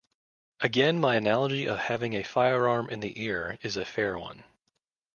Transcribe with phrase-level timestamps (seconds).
[0.61, 4.43] Again my analogy of having a firearm in the ear is a fair one.